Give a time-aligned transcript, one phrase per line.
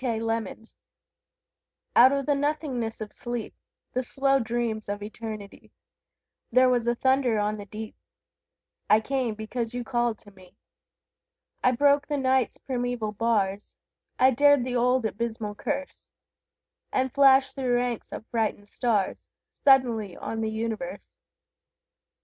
[0.01, 0.67] The Call
[2.03, 3.53] Out of the nothingness of sleep,
[3.93, 5.69] The slow dreams of Eternity,
[6.51, 7.95] There was a thunder on the deep:
[8.89, 10.57] I came, because you called to me.
[11.63, 13.77] I broke the Night's primeval bars,
[14.17, 16.11] I dared the old abysmal curse,
[16.91, 21.05] And flashed through ranks of frightened stars Suddenly on the universe!